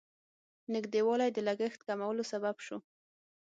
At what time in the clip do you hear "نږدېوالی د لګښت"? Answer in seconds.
0.73-1.81